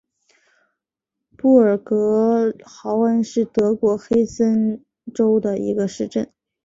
[1.37, 6.33] 布尔格豪恩是德国黑森州的一个市镇。